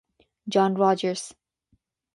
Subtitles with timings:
[0.49, 1.35] John Rogers.